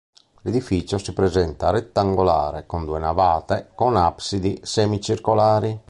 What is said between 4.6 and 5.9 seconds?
semicircolari.